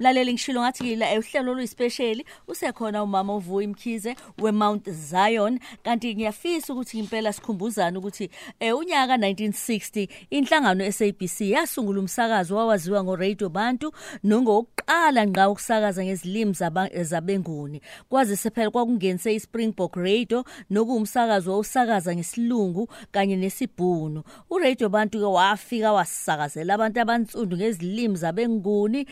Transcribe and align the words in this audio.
mlaleli 0.00 0.32
ngishilo 0.32 0.60
ngathi 0.60 0.96
la 0.96 1.18
uhlelo 1.18 1.52
oluyispecial 1.52 2.24
usekhona 2.48 3.02
umama 3.02 3.36
uvuya 3.36 3.64
imkhize 3.64 4.16
weMount 4.38 4.90
Zion. 4.90 5.58
Kanti 5.82 6.14
ngiyafisa 6.14 6.72
ukuthi 6.72 6.98
impela 6.98 7.32
sikhumbuzana 7.32 7.98
ukuthi 7.98 8.30
eh 8.60 8.76
unyaka 8.76 9.16
1960 9.16 10.08
inhlangano 10.30 10.92
SABC 10.92 11.40
yasungula 11.40 12.00
umsakazo 12.00 12.56
wawaziwa 12.56 13.04
ngoRadio 13.04 13.48
Bantu 13.48 13.92
nongokuqala 14.24 15.26
ngqa 15.26 15.50
ukusakaza 15.50 16.04
ngezilimi 16.04 16.54
zabenguni. 17.02 17.80
Kwazi 18.08 18.36
sephela 18.36 18.70
kwakungenise 18.70 19.34
iSpringbok 19.34 19.96
Radio 19.96 20.44
nokuwumsakazo 20.70 21.56
wosakaza 21.56 22.14
ngesilungu 22.14 22.88
kanye 23.10 23.36
nesibhunu. 23.36 24.22
uRadio 24.50 24.88
Bantu 24.88 25.18
ke 25.18 25.24
wafika 25.24 25.92
wasakazela 25.92 26.74
abantu 26.74 27.00
abantsundu 27.00 27.56
ngezilimi 27.56 28.16
zabenguni 28.16 29.06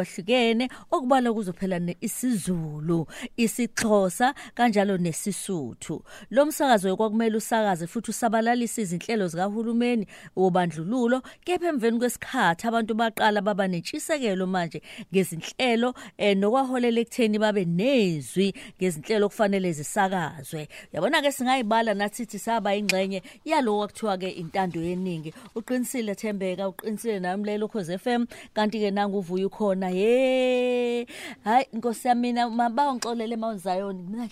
ezahlukahlukene 0.00 0.68
okubala 0.90 1.32
kuzophela 1.32 1.80
isizulu 2.00 3.06
isixhosa 3.36 4.34
kanjalo 4.54 4.98
nesisuthu. 4.98 6.02
Lo 6.30 6.46
msakazo 6.46 6.96
kwakumele 6.96 7.36
usakaze 7.36 7.86
futhi 7.86 8.10
usabalalise 8.10 8.82
izinhlelo 8.82 9.28
zikahulumeni 9.28 10.06
wobandlululo 10.36 11.22
kepha 11.44 11.68
emveni 11.68 11.98
kwesikhathi 11.98 12.66
abantu 12.66 12.94
baqala 12.94 13.42
baba 13.42 13.68
nentshisekelo 13.68 14.46
manje 14.46 14.82
ngezinhlelo 15.12 15.94
eh, 16.18 16.36
nokwaholela 16.36 17.00
ekutheni 17.00 17.38
babe 17.38 17.64
nezwi 17.64 18.54
ngezinhlelo 18.78 19.28
kufanele 19.28 19.72
zisakazwe. 19.72 20.68
Yabona 20.92 21.22
ke 21.22 21.32
singayibala 21.32 21.94
nathithi 21.94 22.38
saba 22.38 22.74
ingxenye 22.76 23.22
yaloko 23.44 23.86
kuthiwa 23.88 24.18
ke 24.18 24.30
intando 24.30 24.80
yeningi. 24.80 25.34
Uqinisile 25.54 26.14
Thembeka 26.14 26.68
uqinisile 26.68 27.20
namlelo 27.20 27.68
khoze 27.68 27.98
FM 27.98 28.26
kanti 28.54 28.78
ke 28.78 28.90
nangu 28.90 29.18
uvuya 29.18 29.46
ukhona 29.46 29.83
ye 29.90 31.06
hayi 31.44 31.66
inkosi 31.72 32.08
yami 32.08 32.20
mina 32.20 32.50
mabawa 32.50 32.94
ngixolele 32.94 33.36
Mount 33.36 33.62
Zion. 33.62 33.96
Mina 34.10 34.28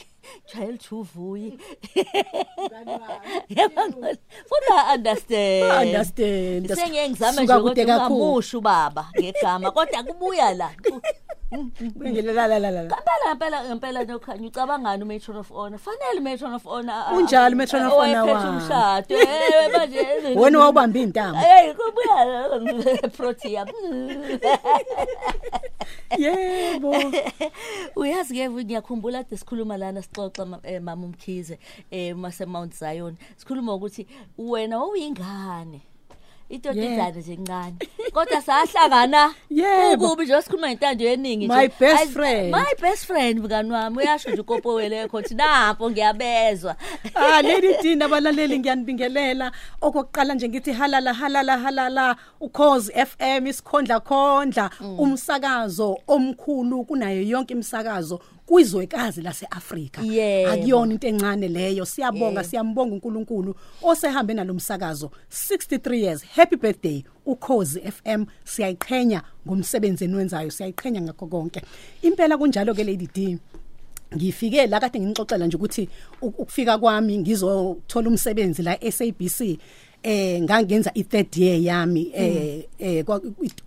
jayel 0.52 0.78
thuvuyi 0.78 1.58
futhi 4.48 4.72
i 4.72 4.94
understand. 4.94 5.82
Understand. 5.82 6.74
Sengiye 6.74 7.08
ngizama 7.08 7.42
nje 7.42 7.54
ukuthi 7.54 7.82
ungamusha 7.82 8.58
ubaba 8.58 9.10
ngegama 9.18 9.70
kodwa 9.70 10.02
kubuya 10.02 10.54
la. 10.54 10.70
Ngilala 11.52 12.48
la 12.48 12.58
la 12.58 12.70
la. 12.70 12.82
Ngempela 12.82 13.26
ngempela 13.28 13.64
ngempela 13.64 14.04
nokhanya 14.04 14.48
ucabangani 14.48 15.02
umatron 15.04 15.36
of 15.36 15.50
honor? 15.50 15.78
Fanele 15.78 16.20
umatron 16.20 16.54
of 16.54 16.66
honor. 16.66 17.04
Unjalo 17.12 17.54
umatron 17.54 17.86
of 17.86 17.92
honor 17.92 18.24
wa. 18.26 18.50
umshado. 18.50 19.14
Eh 19.14 19.68
manje. 19.72 20.00
Wena 20.40 20.58
wawubamba 20.58 20.98
intamo. 20.98 21.38
Eh 21.38 21.74
kubuya 21.76 23.08
protea. 23.16 23.66
Yebo. 26.18 26.94
Uyazi 27.96 28.34
ke 28.34 28.48
ngiyakhumbula 28.48 29.18
ade 29.18 29.36
sikhuluma 29.36 29.76
lana 29.76 30.02
sixoxa 30.02 30.46
mama 30.80 31.06
umkhize 31.06 31.58
eh 31.90 32.16
mase 32.16 32.46
Mount 32.46 32.74
Zion. 32.74 33.16
Sikhuluma 33.36 33.74
ukuthi 33.74 34.06
wena 34.38 34.78
wawuyingane. 34.78 35.80
idodezana 36.52 37.10
nje 37.10 37.32
encane 37.32 37.76
kodwa 38.12 38.42
sahlangana. 38.42 39.34
Ukubi 39.94 40.24
nje 40.24 40.42
sikhuluma 40.42 40.68
ngentando 40.68 41.04
yeningi 41.04 41.46
nje. 41.46 41.56
My 41.56 41.68
best 41.80 42.12
friend. 42.12 42.50
my 42.50 42.74
best 42.80 43.06
friend 43.06 43.40
mngani 43.40 43.70
wami. 43.70 43.96
Uyasho 43.98 44.30
nje 44.30 44.40
ukopowele 44.40 45.08
khona 45.08 45.28
napho 45.34 45.90
ngiyabezwa. 45.90 46.76
Ah 47.14 47.42
lady 47.42 47.74
Dina 47.82 48.04
abalaleli 48.04 48.58
ngiyanibingelela 48.58 49.52
okokuqala 49.80 50.34
nje 50.34 50.48
ngithi 50.48 50.72
halala 50.72 51.14
halala 51.14 51.58
halala. 51.58 52.16
Ukhozi 52.40 52.92
FM 52.92 53.46
isikhondla 53.46 54.00
khondla. 54.00 54.70
Umsakazo 54.98 55.98
omkhulu 56.06 56.84
kunayo 56.84 57.22
yonke 57.22 57.54
imisakazo 57.54 58.20
kwizwekazi 58.46 59.22
laseAfrika. 59.22 60.00
Akuyona 60.52 60.92
into 60.92 61.06
encane 61.08 61.48
leyo. 61.48 61.84
Siyabonga 61.84 62.44
siyambonga 62.44 62.94
uNkulunkulu 62.94 63.54
osehambe 63.82 64.34
nalomsakazo 64.34 65.10
63 65.30 65.94
years. 65.94 66.24
Happy 66.24 66.56
birthday 66.56 67.04
ukhozi 67.26 67.80
FM 67.80 68.24
siyayiqhenya 68.44 69.22
ngomsebenzi 69.46 70.04
enwenzayo 70.04 70.50
siyayiqhenya 70.50 71.02
ngakho 71.02 71.26
konke. 71.26 71.62
Impela 72.02 72.38
kunjalo 72.38 72.74
ke 72.74 72.84
lady 72.84 73.08
D 73.14 73.38
ngifike 74.16 74.66
la 74.66 74.80
kade 74.80 75.00
nginixoxela 75.00 75.46
nje 75.46 75.56
ukuthi 75.56 75.88
ukufika 76.22 76.78
kwami 76.78 77.18
ngizothola 77.18 78.08
umsebenzi 78.08 78.62
la 78.62 78.78
SABC 78.92 79.58
eh 80.02 80.42
ngangenza 80.42 80.90
i3rd 80.90 81.40
year 81.40 81.62
yami 81.62 82.10
eh 82.14 82.64
eh 82.82 83.04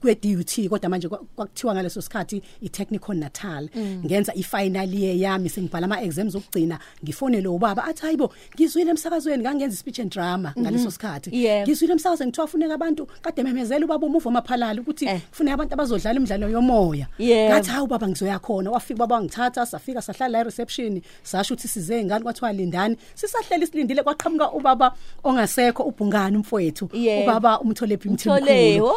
kwe 0.02 0.16
DUT 0.16 0.70
kodwa 0.70 0.90
manje 0.90 1.08
kwakuthiwa 1.08 1.74
ngaleso 1.74 2.02
sikhathi 2.02 2.42
iTechnical 2.62 3.16
Natal. 3.16 3.70
Ngenza 4.06 4.34
ifinal 4.34 4.94
year 4.94 5.16
yami 5.16 5.50
sengibhala 5.50 5.86
ama 5.86 6.02
exams 6.02 6.36
okugcina. 6.36 6.80
Ngifonele 7.03 7.48
ubaba 7.48 7.84
athi 7.86 8.02
hayibo 8.02 8.34
ngizwile 8.56 8.90
emsakazweni 8.90 9.44
ngangenza 9.44 9.78
speech 9.78 10.00
and 10.00 10.12
drama 10.12 10.53
ngaleso 10.59 10.92
sikhathi. 10.92 11.30
Ngizwile 11.64 11.94
emsakazweni 11.94 12.31
kuthiwa 12.31 12.48
funeka 12.48 12.74
abantu 12.74 13.08
kade 13.22 13.44
memezela 13.44 13.86
ubaba 13.86 14.08
umuvo 14.08 14.31
maphalala 14.31 14.81
ukuthi 14.81 15.06
kufuneka 15.06 15.53
abantu 15.53 15.74
abazodlala 15.74 16.18
imidlalo 16.18 16.50
yomoya. 16.50 17.08
Ngathi 17.20 17.70
hawu 17.70 17.88
baba 17.88 18.08
ngizoya 18.08 18.40
khona. 18.40 18.72
Wafika 18.72 19.00
baba 19.00 19.22
ngithatha 19.22 19.66
safika 19.66 20.02
sahlala 20.02 20.38
la 20.38 20.44
reception 20.44 21.02
sasho 21.24 21.53
ukuthi 21.53 21.68
size 21.68 22.03
ngani? 22.03 22.24
Kwathiwa 22.24 22.53
lindani 22.53 22.97
sisahlela 23.16 23.64
isilindile 23.64 24.03
kwaqhamuka 24.03 24.52
ubaba 24.52 24.96
ongasekho 25.24 25.84
ubhunga 25.84 26.16
ngani 26.16 26.38
umfowethu 26.38 26.90
ubaba 27.24 27.59
umtholephi 27.59 28.09
mthimkhulu 28.09 28.92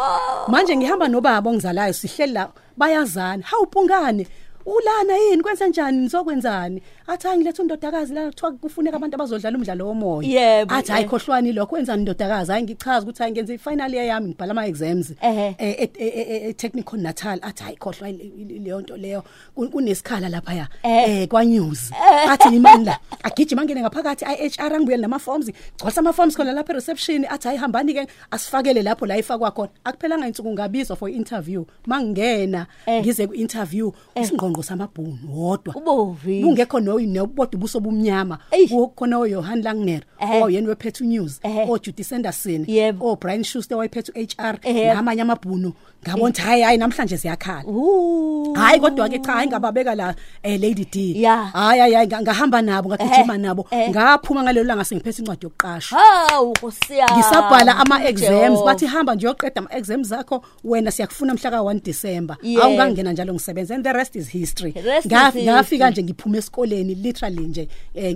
manje 0.48 0.76
ngihamba 0.76 1.08
nobaba 1.08 1.50
ongizalayo 1.50 1.92
sihleli 1.92 2.32
la 2.32 2.48
bayazana 2.76 3.42
hawupungane 3.50 4.26
ulana 4.68 5.16
yini? 5.16 5.42
Kwenza 5.42 5.68
njani? 5.68 5.98
Nizokwenzani 5.98 6.82
athi 7.06 7.28
angilethe 7.28 7.62
undodakazi 7.62 8.14
la 8.14 8.26
kuthiwa 8.26 8.52
kufuneka 8.52 8.96
abantu 8.96 9.14
abazodlala 9.14 9.58
umdlalo 9.58 9.86
womoya. 9.86 10.68
Athi 10.68 10.92
hayi 10.92 11.04
khohlwani 11.04 11.52
lokho 11.52 11.74
wenzani 11.74 12.02
ndodakazi. 12.02 12.52
Hayi 12.52 12.64
ngichaza 12.64 13.02
ukuthi 13.02 13.18
hayi 13.22 13.32
ngenze 13.32 13.54
ifinal 13.54 13.94
year 13.94 14.06
yami 14.06 14.28
ngibhala 14.28 14.50
ama 14.50 14.66
exams 14.66 15.12
eh 15.20 16.54
technical 16.56 16.98
natal. 16.98 17.38
Athi 17.42 17.62
hayi 17.62 17.76
khohlwa 17.76 18.12
leyo 18.12 18.80
nto 18.80 18.96
leyo. 18.96 19.24
Kunesikhala 19.54 20.28
lapha 20.28 20.54
ya. 20.54 20.68
Eh. 20.82 21.28
Kwa 21.28 21.44
news 21.44 21.92
athi 22.28 22.56
imani 22.56 22.84
la 22.84 22.98
agijima 23.22 23.64
ngene 23.64 23.80
ngaphakathi 23.80 24.24
iHR 24.24 24.74
angibuye 24.74 24.96
nama 24.96 25.18
forms 25.18 25.46
gcwalisa 25.46 26.00
ama 26.00 26.12
forms 26.12 26.36
khona 26.36 26.52
lapha 26.52 26.72
reception 26.72 27.24
athi 27.24 27.48
hayi 27.48 27.58
hambani 27.58 27.94
ke 27.94 28.06
asifakele 28.30 28.82
lapho 28.82 29.06
la 29.06 29.18
ifakwa 29.18 29.50
khona. 29.50 29.70
Akuphelanga 29.84 30.26
insuku 30.26 30.52
ngabizwa 30.52 30.96
for 30.96 31.10
interview 31.10 31.64
mangena 31.86 32.66
ngize 32.90 33.26
ku 33.26 33.34
interview 33.34 33.92
isingqonqo 34.58 34.62
samabhunu 34.62 35.18
wodwa 35.28 35.74
ubovi 35.74 36.42
kungekho 36.42 36.80
no 36.80 36.98
nobodwa 36.98 37.54
ubuso 37.54 37.80
bumnyama 37.80 38.38
kukhona 38.68 39.18
uJohan 39.18 39.62
Langner 39.62 40.02
oyena 40.42 40.68
wephethu 40.68 41.04
news 41.04 41.40
oJudy 41.68 42.04
Sanderson 42.04 42.66
oBrian 43.00 43.44
Schuster 43.44 43.78
wayephethu 43.78 44.12
HR 44.12 44.58
namanye 44.94 45.22
amabhunu. 45.22 45.72
Ngabona 46.04 46.30
ukuthi 46.30 46.42
hayi 46.42 46.62
hayi 46.62 46.78
namhlanje 46.78 47.16
siyakhala. 47.18 47.64
Hayi 48.54 48.80
kodwa 48.80 49.08
ke 49.08 49.18
cha 49.18 49.32
hayi 49.32 49.48
ngababeka 49.48 49.94
la 49.94 50.14
eh 50.42 50.60
Lady 50.60 50.84
D. 50.84 51.22
Hayi 51.24 51.94
hayi 51.94 52.06
ngahamba 52.06 52.62
nabo 52.62 52.88
ngagijima 52.88 53.38
nabo. 53.38 53.66
ngaphuma 53.90 54.42
ngalelo 54.42 54.66
langa 54.66 54.84
sengiphethe 54.84 55.22
incwadi 55.22 55.46
yokuqasha. 55.46 55.96
Hawu 55.96 56.50
nkosiyami 56.50 57.12
ngisabhala 57.16 57.76
ama 57.76 58.04
exams 58.04 58.60
bathi 58.64 58.86
hamba 58.86 59.14
nje 59.14 59.26
uyoqeda 59.26 59.58
ama 59.60 59.74
exams 59.74 60.08
zakho 60.08 60.42
wena 60.64 60.90
siyakufuna 60.90 61.34
mhla 61.34 61.50
ka 61.50 61.56
1 61.56 61.82
December 61.82 62.36
awungangena 62.62 63.12
njalo 63.12 63.34
ngisebenza 63.34 63.74
and 63.74 63.84
the 63.84 63.92
rest 63.92 64.16
is 64.16 64.28
history. 64.28 64.74
Ngafika 65.06 65.90
nje 65.90 66.02
ngiphuma 66.02 66.38
esikoleni 66.38 66.94
literally 66.94 67.46
nje 67.46 67.68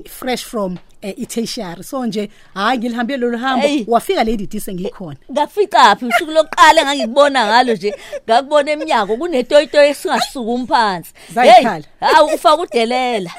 fresh 0.09 0.45
from 0.45 0.79
itertiary. 1.03 1.83
So 1.83 2.07
nje 2.07 2.31
hayi 2.55 2.79
ngilihambe 2.79 3.17
lolu 3.17 3.39
hambo. 3.39 3.67
Wafika 3.87 4.25
lady 4.25 4.47
D 4.47 4.61
sengikhona. 4.61 5.17
Ngafika 5.33 5.97
phi? 5.97 6.07
Usuku 6.07 6.31
lokuqala 6.31 6.85
ngangikubona 6.85 7.47
ngalo 7.47 7.72
nje 7.73 7.95
ngakubona 8.25 8.71
eminyako 8.73 9.17
kunetoyitoy 9.17 9.89
esingasuka 9.89 10.51
umphansi 10.51 11.13
zayikhala 11.35 11.85
hawu 12.01 12.35
ufaka 12.35 12.63
udelela. 12.63 13.31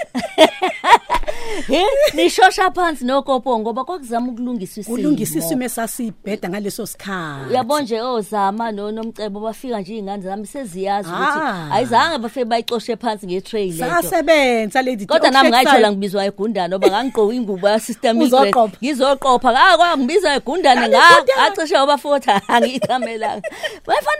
Nishosha 2.14 2.72
phansi 2.72 3.06
nokopo 3.06 3.60
ngoba 3.60 3.84
kwakuzama 3.84 4.32
ukulungisa 4.32 4.82
isimo. 4.82 4.96
Ulungisa 4.96 5.40
isimo 5.40 5.64
esasibheda 5.64 6.50
ngaleso 6.50 6.86
sikhathi. 6.86 7.50
Uyabona 7.50 7.82
nje 7.84 8.02
ozama 8.02 8.72
no 8.72 8.92
nomcebo 8.92 9.40
bafika 9.40 9.80
nje 9.80 9.94
izingane 9.94 10.24
zami 10.24 10.48
seziyazi 10.48 11.10
ukuthi 11.10 11.40
ayizange 11.72 12.18
bafike 12.18 12.46
bayixoshe 12.46 12.96
phansi 12.96 13.28
ngetrail 13.28 13.74
leyo. 13.74 13.92
Sasebenza 13.92 14.82
lady 14.82 15.06
kodwa 15.06 15.32
nami 15.32 15.50
ngayithola 15.50 15.92
ngibizwa 15.92 16.26
egundane 16.26 16.70
ngoba 16.70 16.88
ngangigqoka 16.88 17.34
ingubo 17.34 17.70
ya 17.70 17.80
system 17.80 18.18
ngizoqopha. 18.18 19.52
Ngakwa 19.52 19.98
ngibizwa 19.98 20.36
egundane 20.36 20.90
ngacishe 20.90 21.78
abafotha 21.78 22.42
angiyithamelanga 22.54 23.50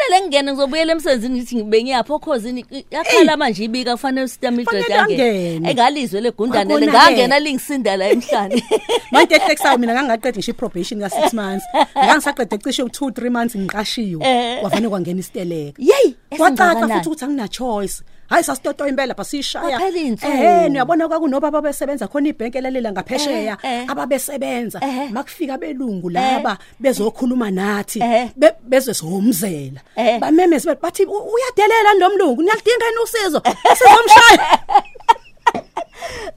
bafanele 0.04 0.28
ngingene 0.28 0.52
ngizobuyela 0.52 0.92
emsebenzini 0.92 1.40
ngithi 1.40 1.56
ngibe 1.56 1.84
ngiyapho 1.84 2.20
khosini 2.20 2.66
yakhala 2.92 3.38
manje 3.38 3.64
ibika 3.64 3.92
kufanele 3.96 4.28
system 4.28 4.60
address 4.60 4.90
yangena 4.90 5.70
engalizwe 5.70 6.22
legundane 6.22 6.88
ngangena 6.88 7.40
lingisinda 7.40 7.98
la 7.98 8.10
emhlanje 8.10 8.64
manje 9.12 9.36
ehlekisa 9.36 9.78
mina 9.78 9.94
ngangaqeda 9.94 10.38
ngisho 10.38 10.52
iprobation 10.52 11.00
ka 11.00 11.08
6 11.08 11.34
months. 11.34 11.66
Ngangisaqeda 11.96 12.58
cishe 12.58 12.84
u2 12.84 13.12
3 13.12 13.30
months 13.30 13.56
ngiqashiwe 13.56 14.60
kwavane 14.62 14.90
kwangena 14.90 15.20
isiteleka. 15.20 15.82
Yey 15.82 16.16
wacaca 16.40 16.64
Esingakanani? 16.64 16.94
futhi 16.94 17.10
ukuthi 17.10 17.26
angina 17.26 17.48
choice 17.48 18.04
hayi 18.34 18.44
sasitoto 18.44 18.88
impela 18.88 19.14
basishaya 19.14 19.78
Kwaphela 19.78 19.98
iy'nsuku. 20.00 20.32
eh 20.44 20.70
niyabona 20.72 21.08
kwakunobaba 21.08 21.58
abesebenza 21.62 22.08
khona 22.08 22.30
ibhenki 22.30 22.62
lalela 22.62 22.90
ngaphesheya 22.92 23.58
Eh, 23.64 23.72
eh. 23.72 23.92
ababesebenza 23.92 24.80
Eh. 24.82 25.12
makufika 25.12 25.58
belungu 25.58 26.10
laba 26.10 26.58
bezokhuluma 26.80 27.52
nathi 27.52 28.00
Eh. 28.02 28.30
be- 28.36 28.58
bezwe 28.70 28.94
sihomzela 28.94 29.82
Eh. 29.96 30.20
bamemeze 30.20 30.66
bathi, 30.70 30.82
bathi 30.82 31.04
"U- 31.06 31.26
uyadelela 31.34 31.92
lo 32.00 32.10
mlungu 32.10 32.42
niyalidinga 32.42 32.86
yini 32.90 33.02
usizo 33.06 33.40
sizomshaya 33.78 34.46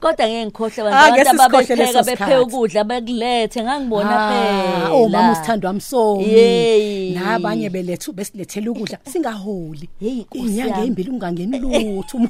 kodwa 0.00 0.26
ngeke 0.28 0.46
ngikhohle 0.46 0.82
Ah, 0.92 1.06
abantu 1.06 1.30
ababepheka 1.30 2.02
bepheka 2.02 2.42
ukudla 2.42 2.84
bekulethe 2.84 3.62
ngangibona 3.62 4.16
phela. 4.28 4.92
oh 4.92 5.08
mama 5.08 5.32
usithandwa 5.32 5.72
msomi 5.72 6.24
Yey. 6.28 7.14
nabanye 7.14 7.70
belethu 7.70 8.12
besilethela 8.12 8.70
ukudla 8.70 8.98
singaholi. 9.12 9.88
Inyanga 10.34 10.78
ezimbili 10.80 11.10
ungangeni 11.10 11.58
lutho. 11.58 12.18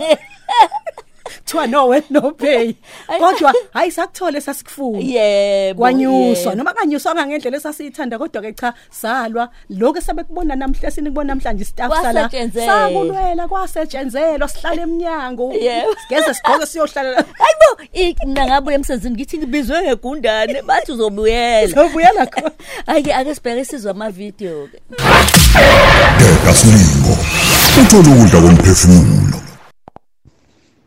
thiwa 1.45 1.67
no 1.67 1.87
wet 1.89 2.11
no 2.11 2.31
pay. 2.31 2.75
Ay. 3.09 3.19
kodwa 3.21 3.55
hayi 3.73 3.91
sakuthole 3.91 4.41
sasikufuna 4.41 4.99
yebo 4.99 5.79
kwanyuswa 5.81 6.43
yebo. 6.53 6.55
noma 6.55 6.73
kanyuswa 6.75 7.27
ngendlela 7.27 7.57
esasiyithanda 7.57 8.19
kodwa 8.19 8.43
ke 8.43 8.53
cha 8.53 8.75
salwa. 8.91 9.49
Lokho 9.71 10.01
sabekubona 10.01 10.57
namhla 10.57 10.91
sinikubona 10.91 11.35
namhlanje 11.35 11.65
staff 11.65 11.93
sala. 12.03 12.29
Kwasetshenzelwa. 12.29 12.67
sakulwela 12.89 13.49
kwasetshenzelwa 13.49 14.49
sihlala 14.49 14.83
eminyango 14.83 15.53
Yebo. 15.53 15.95
sigeze 16.09 16.35
sigqoke 16.35 16.67
siyohlala 16.67 17.15
hayibo 17.17 17.71
i- 17.95 18.27
mina 18.27 18.47
ngabuya 18.47 18.75
emsebenzini 18.77 19.15
ngithi 19.15 19.39
ngibizwe 19.39 19.83
ngegundane 19.83 20.63
bathi 20.63 20.93
uzobuyela. 20.93 21.75
Sobuyela 21.75 22.27
khona. 22.33 22.51
Ayike 22.87 23.15
ake 23.15 23.35
sibheke 23.35 23.65
sizwe 23.65 23.91
amavidiyo 23.91 24.69
ke 24.73 24.79
Deda 26.19 26.53
Silingo 26.55 27.13
uthola 27.81 28.09
ukudla 28.17 28.41
komphefumulo. 28.41 29.16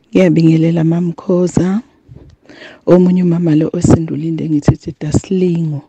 Ngiyabingelela 0.09 0.83
mamkhoza. 0.91 1.67
Omunye 2.93 3.21
umama 3.27 3.51
lo 3.59 3.65
osendulinde 3.77 4.43
ngithi 4.49 4.75
Teta 4.83 5.09
Slingo. 5.11 5.81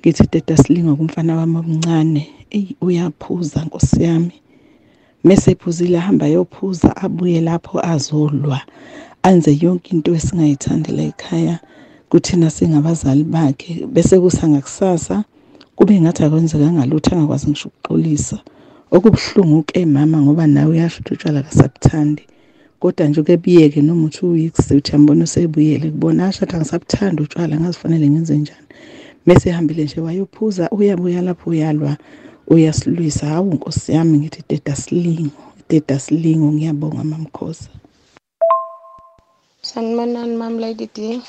Ngithi 0.00 0.24
Teta 0.32 0.56
Slingo 0.62 0.92
kumfana 0.98 1.32
wami 1.38 1.56
omncane. 1.62 2.22
Ey 2.56 2.66
uyaphuza 2.86 3.58
Nkosi 3.64 4.02
yami. 4.08 4.34
Mase 5.24 5.50
ephuzile 5.54 5.98
hamba 6.06 6.26
yophuza 6.26 6.96
abuye 7.04 7.40
lapho 7.40 7.76
azolwa. 7.92 8.58
Anze 9.22 9.50
yonke 9.62 9.88
into 9.94 10.10
esingayithandela 10.18 11.02
ekhaya 11.10 11.56
kuthina 12.10 12.50
singabazali 12.50 13.24
bakhe 13.24 13.86
bese 13.94 14.20
kusanga 14.20 14.60
kusasa 14.60 15.24
kube 15.76 16.00
ngathi 16.00 16.22
akwenzeka 16.24 16.68
ngalutho 16.72 17.10
angakwazi 17.14 17.46
ngisho 17.50 17.68
ukuxolisa. 17.68 18.38
Okubuhlungu 18.94 19.62
ke 19.62 19.86
mama 19.86 20.20
ngoba 20.22 20.44
nawe 20.46 20.70
uyasho 20.70 20.98
ukuthi 21.00 21.14
utshwala 21.14 21.40
kasabuthandi. 21.42 22.22
Kodwa 22.82 23.06
nje 23.06 23.22
ke 23.22 23.36
biyeke 23.36 23.80
noma 23.82 24.04
uthi 24.06 24.26
weeks 24.26 24.70
uthi 24.78 24.92
yambona 24.92 25.24
usebuyele 25.24 25.86
kubona 25.94 26.26
asho 26.26 26.44
athi 26.44 26.56
angisabuthanda 26.56 27.22
utshwala 27.22 27.54
ngazifanele 27.60 28.06
ngenze 28.10 28.34
njani 28.36 28.68
mase 29.26 29.48
ehambile 29.50 29.84
nje 29.84 30.00
wayophuza 30.00 30.64
uyabuya 30.70 31.22
lapho 31.22 31.50
uyalwa 31.50 31.96
uyasilwisa 32.52 33.26
hawu 33.26 33.54
nkosi 33.54 33.92
yami 33.92 34.18
ngithi 34.18 34.42
deda 34.48 34.76
silingo 34.76 35.42
deda 35.68 35.98
silingo 35.98 36.52
ngiyabonga 36.52 37.04
mamkhoza 37.04 37.70
Sanibonani 39.62 40.36
Mam 40.36 40.58
Lady 40.58 40.88
D. 40.94 41.22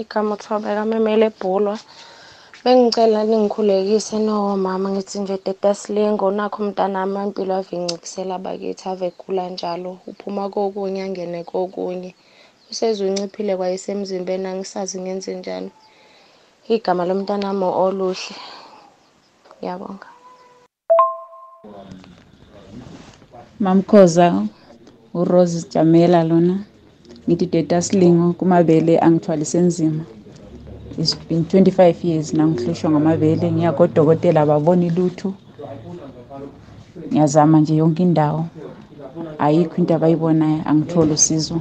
Igama 0.00 0.36
Thobeka 0.36 0.84
memele 0.84 1.26
ebhulwa. 1.26 1.78
Bengicela 2.64 3.20
ningikhulekise 3.28 4.16
no 4.26 4.56
mama 4.56 4.88
ngithi 4.90 5.18
nje 5.20 5.36
Teta 5.46 5.72
Slingo 5.80 6.26
nakho 6.38 6.58
umntanami 6.62 7.18
impilo 7.24 7.52
avincikisela 7.60 8.34
bakithi 8.44 8.84
ave 8.92 9.08
gula 9.20 9.44
njalo. 9.52 9.90
Uphuma 10.10 10.44
kokunye 10.54 11.00
angene 11.06 11.40
kokunye. 11.50 12.10
Usezwinciphile 12.70 13.52
kwayisemzimbeni 13.58 14.46
angisazi 14.48 14.96
ngenze 15.02 15.30
njani. 15.40 15.70
Igama 16.74 17.02
lomntanami 17.08 17.64
oluhle. 17.84 18.36
Ngiyabonga. 19.56 20.08
Mamkhoza 23.64 24.26
uRose 25.18 25.58
Jamela 25.72 26.20
lona 26.30 26.56
ngithi 27.26 27.46
Teta 27.46 27.78
Slingo 27.82 28.32
kumabele 28.38 28.94
angithwalise 29.06 29.60
nzima 29.68 30.04
it's 30.98 31.14
been 31.14 31.44
25 31.44 32.04
years 32.04 32.34
na 32.34 32.46
ngihlushwa 32.46 32.90
ngamabele 32.90 33.52
ngiya 33.52 33.72
kodokotela 33.72 34.40
ababoni 34.40 34.90
lutho. 34.90 35.34
Ngiyazama 37.08 37.60
nje 37.60 37.76
yonke 37.76 38.02
indawo. 38.02 38.46
Ayikho 39.38 39.76
into 39.76 39.94
abayibonayo 39.94 40.62
angitholi 40.64 41.12
usizo. 41.12 41.60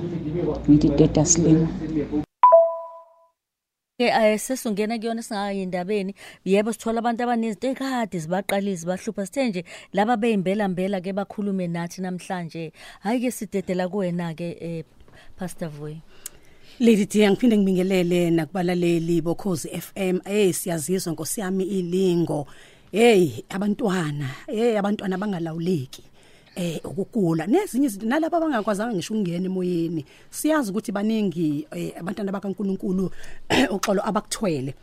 Ngithi 0.69 0.89
Teta 0.89 1.25
Slingo 1.25 1.67
ke 3.97 4.09
eh 4.09 4.39
sesungena 4.39 4.97
kuyona 4.97 5.21
singayindabeni 5.23 6.15
yebo 6.45 6.73
sithola 6.73 6.99
abantu 6.99 7.23
abaninzi 7.23 7.67
ekade 7.67 8.17
zibaqalisa 8.19 8.87
bahlupha 8.89 9.25
sithe 9.25 9.47
nje 9.47 9.61
laba 9.93 10.17
beyimbela 10.17 10.67
mbela 10.67 10.97
ke 11.01 11.13
bakhulume 11.13 11.67
nathi 11.67 12.01
namhlanje. 12.01 12.73
Hayi 13.03 13.21
ke 13.21 13.31
sidedela 13.31 13.87
kuwena 13.87 14.33
ke 14.33 14.57
eh 14.59 14.83
Pastor 15.37 15.69
Vuyo 15.69 16.01
Lady 16.79 17.05
D 17.05 17.29
ngiphinde 17.29 17.57
ngibingelele 17.57 18.31
nakubalaleli 18.31 19.21
bokhozi 19.21 19.69
FM 19.69 20.19
eh 20.25 20.53
siyazizwa 20.53 21.13
Nkosi 21.13 21.41
yami 21.41 21.63
ilingo. 21.63 22.47
Hey 22.91 23.43
abantwana 23.49 24.29
hey 24.47 24.77
abantwana 24.79 25.17
bangalawuleki 25.17 26.03
eh 26.55 26.79
ukugula. 26.83 27.47
Nezinye 27.47 27.85
izinto 27.85 28.05
nalabo 28.05 28.37
abangakwazanga 28.37 28.93
ngisho 28.93 29.13
ukungena 29.13 29.45
emoyeni 29.45 30.05
siyazi 30.31 30.71
ukuthi 30.71 30.91
baningi 30.91 31.67
eh, 31.71 31.93
abantwana 31.99 32.31
bakaNkuluNkulu 32.31 33.11
uxolo 33.75 34.01
abakuthwele. 34.01 34.73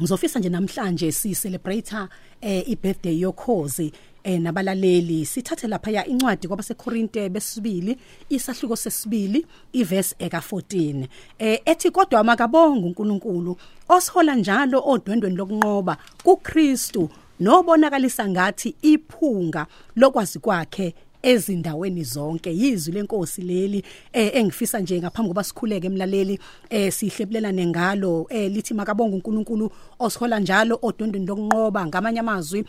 Ngizofisa 0.00 0.38
nje 0.38 0.48
namhlanje 0.48 1.12
si 1.12 1.34
celebrate 1.34 1.96
eh 2.40 2.68
ibirthday 2.68 3.20
yokhozi 3.20 3.92
eh 4.24 4.40
nabalaleli. 4.40 5.26
Sithathe 5.26 5.68
lapha 5.68 5.90
ya 5.90 6.06
incwadi 6.06 6.48
kwabaseKorinte 6.48 7.28
besibili 7.28 7.96
isahluko 8.28 8.76
sesibili 8.76 9.46
iverse 9.72 10.14
eka 10.18 10.38
14 10.38 11.06
eh 11.38 11.60
ethi 11.64 11.90
kodwa 11.90 12.24
makabonga 12.24 12.86
uNkulunkulu 12.86 13.56
osihola 13.88 14.34
njalo 14.34 14.82
odwendweni 14.86 15.36
lokunqoba 15.36 15.96
kuKristu 16.22 17.10
nobonakalisa 17.40 18.28
ngathi 18.28 18.74
iphunga 18.82 19.66
lokwazi 19.96 20.38
kwakhe 20.38 20.94
ezindaweni 21.22 22.04
zonke. 22.04 22.50
Yizwi 22.50 22.94
lenkosi 22.94 23.42
leli 23.42 23.84
eh, 24.12 24.30
engifisa 24.34 24.80
nje 24.80 25.00
ngaphambi 25.00 25.28
koba 25.28 25.44
sikhuleke 25.44 25.86
emlaleli 25.86 26.38
eh 26.70 26.92
sihleblelane 26.92 27.66
ngalo 27.66 28.26
eh 28.30 28.50
lithi 28.52 28.74
makabonga 28.74 29.16
uNkulunkulu 29.16 29.70
osihola 29.98 30.40
njalo 30.40 30.78
odondweni 30.82 31.26
lokunqoba 31.26 31.86
ngamanye 31.86 32.20
amazwi 32.20 32.64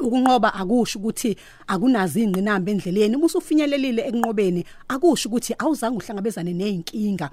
ukunqoba 0.00 0.54
akusho 0.54 0.98
ukuthi 0.98 1.36
akunazi 1.66 2.22
ingqinamba 2.22 2.70
endleleni. 2.70 3.16
Musufinyelelile 3.16 4.08
ekunqobeni 4.08 4.64
akusho 4.88 5.28
ukuthi 5.28 5.54
awuzange 5.58 5.96
uhlangabezane 5.96 6.52
nezinkinga 6.52 7.30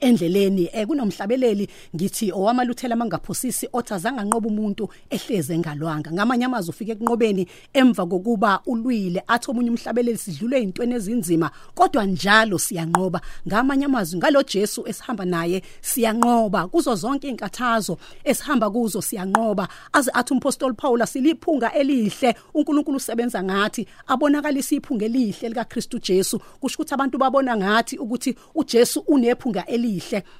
endleleni 0.00 0.68
eh 0.72 0.86
kunomhlabeleli 0.86 1.68
ngithi 1.94 2.32
owamaluthela 2.32 2.96
mangaphosisi 2.96 3.68
othi 3.72 3.94
azange 3.94 4.20
anqoba 4.20 4.48
umuntu 4.48 4.88
ehleze 5.10 5.54
engalwanga. 5.54 6.12
Ngamanye 6.12 6.44
amazwi 6.44 6.70
ufike 6.70 6.94
kunqobeni 6.94 7.46
emva 7.72 8.06
kokuba 8.06 8.60
ulwile 8.66 9.22
athi 9.28 9.50
omunye 9.50 9.70
umhlabeleli 9.70 10.18
sidlule 10.18 10.58
izintweni 10.58 10.94
ezinzima 10.94 11.50
kodwa 11.74 12.04
njalo 12.04 12.58
siyanqoba. 12.58 13.20
Ngamanye 13.48 13.84
amazwi 13.84 14.18
ngalo 14.18 14.42
Jesu 14.42 14.84
esihamba 14.86 15.24
naye 15.24 15.62
siyanqoba. 15.80 16.68
Kuzo 16.68 16.94
zonke 16.94 17.28
inkathazo 17.28 17.98
esihamba 18.24 18.70
kuzo 18.70 19.02
siyanqoba. 19.02 19.68
Aze 19.92 20.10
athi 20.14 20.32
umpostoli 20.32 20.74
Paul 20.74 21.06
siliphunga 21.06 21.72
elihle. 21.72 22.34
uNkulunkulu 22.54 22.96
usebenza 22.96 23.42
ngathi 23.42 23.86
abonakalisa 24.06 24.74
iphunga 24.74 25.04
elihle 25.04 25.48
lika 25.48 25.64
Kristu 25.64 25.98
Jesu. 25.98 26.38
Kusho 26.38 26.76
ukuthi 26.76 26.94
abantu 26.94 27.18
babona 27.18 27.56
ngathi 27.56 27.98
ukuthi 27.98 28.34
uJesu 28.54 29.00
unephunga 29.00 29.66
elihle 29.66 29.81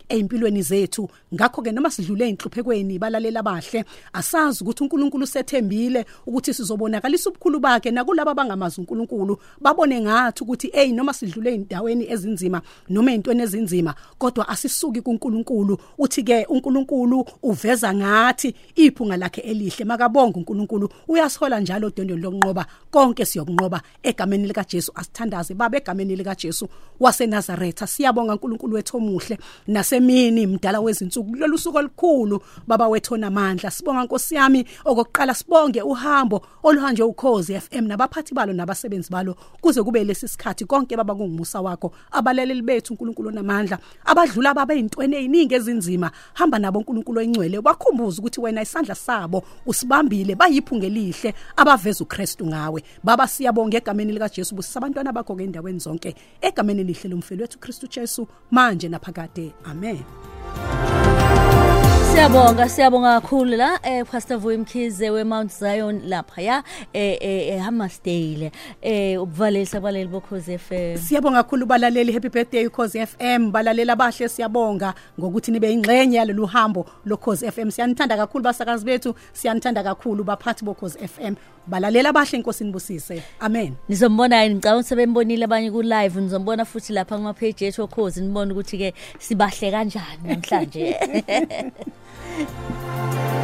empilweni 0.08 0.62
zethu. 0.62 1.08
Ngakho 1.34 1.62
ke 1.62 1.72
noma 1.72 1.90
sidlule 1.90 2.28
inhluphekweni 2.28 2.98
balalela 2.98 3.40
abahle 3.40 3.84
asazi 4.12 4.64
ukuthi 4.64 4.84
uNkulunkulu 4.84 5.26
sethembile 5.26 6.04
ukuthi 6.26 6.54
sizobonakalisa 6.54 7.30
ubukhulu 7.30 7.60
bakhe 7.60 7.90
nakulabo 7.90 8.30
abangamazi 8.30 8.80
uNkulunkulu. 8.80 9.38
Babone 9.60 10.00
ngathi 10.00 10.44
ukuthi 10.44 10.70
hey 10.72 10.92
noma 10.92 11.12
sidlule 11.12 11.54
indaweni 11.54 12.10
ezinzima 12.10 12.62
noma 12.88 13.10
ezintweni 13.12 13.42
ezinzima 13.42 13.94
kodwa 14.18 14.48
asisuki 14.48 15.00
kuNkulunkulu. 15.00 15.78
Uthi 15.98 16.22
ke 16.22 16.46
uNkulunkulu 16.48 17.24
uveza 17.42 17.94
ngathi 17.94 18.54
iphunga 18.76 19.16
lakhe 19.16 19.40
elihle 19.40 19.84
makabonga 19.84 20.36
uNkulunkulu. 20.36 20.88
Uyasihola 21.08 21.60
njalo 21.60 21.90
dondweni 21.90 22.22
lokunqoba 22.22 22.66
konke 22.90 23.24
siyokunqoba 23.24 23.82
egameni 24.02 24.46
lika 24.46 24.64
Jesu 24.64 24.92
asithandaze 24.94 25.54
babe 25.54 25.78
egameni 25.78 26.16
lika 26.16 26.34
Jesu 26.34 26.68
waseNazaretha. 27.00 27.86
Siyabonga 27.86 28.32
uNkulunkulu 28.32 28.74
wethu 28.74 28.96
omuhle. 28.96 29.31
Elihle 29.32 29.38
nasemini 29.66 30.46
mdala 30.46 30.80
wezinsuku. 30.80 31.36
Lolu 31.36 31.58
suku 31.58 31.78
olukhulu 31.78 32.42
baba 32.66 32.88
wethu 32.88 33.14
onamandla 33.14 33.70
sibonga 33.70 34.04
Nkosi 34.04 34.34
yami 34.34 34.64
okokuqala 34.84 35.34
sibonge 35.34 35.82
uhambo 35.82 36.46
oluhanjwe 36.62 37.06
ukhozi 37.06 37.60
FM 37.60 37.86
nabaphathi 37.86 38.34
balo 38.34 38.52
nabasebenzi 38.52 39.10
balo. 39.10 39.36
Kuze 39.60 39.82
kube 39.82 40.04
lesi 40.04 40.28
sikhathi 40.28 40.64
konke 40.64 40.96
baba 40.96 41.14
kungumusa 41.14 41.60
wakho 41.60 41.92
abalaleli 42.10 42.62
bethu 42.62 42.92
uNkulunkulu 42.92 43.28
onamandla 43.28 43.78
abadlula 44.04 44.54
babe 44.54 44.78
intweni 44.78 45.16
eziningi 45.16 45.54
ezinzima. 45.54 46.10
Hamba 46.34 46.58
nabo 46.58 46.78
uNkulunkulu 46.78 47.18
oyingcwele 47.18 47.60
bakhumbuza 47.60 48.18
ukuthi 48.18 48.40
wena 48.40 48.62
isandla 48.62 48.94
sabo 48.94 49.44
usibambile 49.66 50.34
bayiphunge 50.34 50.86
elihle 50.86 51.34
abaveza 51.56 52.04
uKristu 52.04 52.46
ngawe. 52.46 52.82
Baba 53.04 53.28
siyabonga 53.28 53.76
egameni 53.78 54.12
lika 54.12 54.28
Jesu 54.28 54.54
busisa 54.54 54.78
abantwana 54.78 55.12
bakho 55.12 55.36
ke 55.36 55.44
endaweni 55.44 55.78
zonke. 55.78 56.14
Egameni 56.40 56.80
elihle 56.80 57.08
lomfelo 57.08 57.42
wethu 57.42 57.58
Kristu 57.58 57.86
Jesu 57.86 58.26
manje 58.50 58.88
naphakade 58.88 59.21
amen. 59.64 59.98
Siyabonga 62.12 62.68
siyabonga 62.68 63.20
kakhulu 63.20 63.56
la 63.56 63.78
eh 63.82 64.04
Pastor 64.04 64.38
Vuyi 64.38 64.58
Mkhize 64.58 65.10
we 65.10 65.24
Mount 65.24 65.50
Zion 65.50 66.02
lapha 66.04 66.42
ya 66.42 66.62
eh 66.92 67.16
eh 67.20 67.60
Hammersdale 67.62 68.52
eh 68.82 69.22
ubuvalelisa 69.22 69.80
baleli 69.80 70.08
bokhoze 70.08 70.58
FM 70.58 70.96
Siyabonga 70.96 71.42
kakhulu 71.42 71.66
balaleli 71.66 72.12
happy 72.12 72.28
birthday 72.28 72.66
ukhozi 72.66 73.06
FM 73.06 73.50
balalela 73.50 73.96
bahle 73.96 74.28
siyabonga 74.28 74.94
ngokuthi 75.20 75.50
nibe 75.52 75.72
ingxenye 75.72 76.16
yalolu 76.16 76.46
hambo 76.46 76.86
lokhozi 77.06 77.50
FM 77.50 77.70
siyanithanda 77.70 78.16
kakhulu 78.16 78.44
basakazi 78.44 78.84
bethu 78.84 79.14
siyanithanda 79.32 79.82
kakhulu 79.82 80.24
baphathi 80.24 80.64
bokhozi 80.64 80.98
FM 81.08 81.34
balalela 81.66 82.12
bahle 82.12 82.38
inkosini 82.38 82.72
busise. 82.72 83.22
Amen. 83.40 83.76
Nizombona 83.88 84.42
yini? 84.42 84.54
Ngicabanga 84.54 84.82
sebembonile 84.82 85.44
abanye 85.44 85.70
ku 85.70 85.82
live 85.82 86.20
nizombona 86.20 86.64
futhi 86.64 86.92
lapha 86.92 87.16
kuma 87.16 87.34
page 87.34 87.66
ethu 87.66 87.82
okhozi. 87.82 88.20
Nibone 88.20 88.52
ukuthi 88.52 88.78
ke 88.78 88.94
sibahle 89.18 89.70
kanjani 89.70 90.22
namhlanje. 90.24 90.96